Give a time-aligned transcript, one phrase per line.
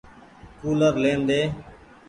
[0.61, 1.41] ڪولر لين ۮي۔